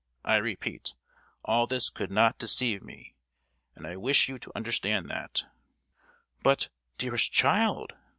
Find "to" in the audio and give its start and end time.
4.39-4.51